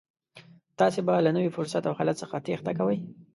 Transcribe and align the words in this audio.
تاسې 0.79 0.99
به 1.07 1.15
له 1.25 1.31
نوي 1.37 1.51
فرصت 1.57 1.83
او 1.85 1.93
حالت 1.99 2.15
څخه 2.23 2.43
تېښته 2.45 2.71
کوئ. 2.79 2.97